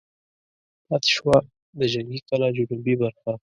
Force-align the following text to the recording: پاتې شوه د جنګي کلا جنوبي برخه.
پاتې 0.87 1.09
شوه 1.15 1.37
د 1.77 1.81
جنګي 1.93 2.19
کلا 2.27 2.49
جنوبي 2.57 2.95
برخه. 3.01 3.31